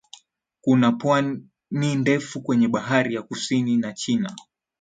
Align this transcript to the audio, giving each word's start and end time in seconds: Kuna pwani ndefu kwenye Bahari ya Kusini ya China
Kuna 0.61 0.91
pwani 0.91 1.95
ndefu 1.95 2.41
kwenye 2.41 2.67
Bahari 2.67 3.15
ya 3.15 3.21
Kusini 3.21 3.81
ya 3.81 3.93
China 3.93 4.35